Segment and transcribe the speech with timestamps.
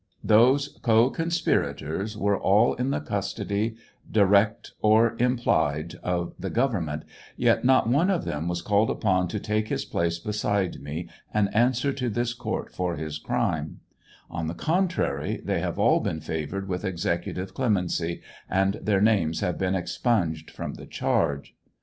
[0.23, 3.75] Those co consparitors were all in the custody,
[4.11, 7.03] direct or im plied, of the government;
[7.37, 11.53] yet not one of them was called upon to take his place beside me and
[11.55, 13.81] answer to this court for his crime;
[14.27, 19.59] on the contrary, they have all been favored with executive clemency, and their names have
[19.59, 21.55] been expunged from the charge.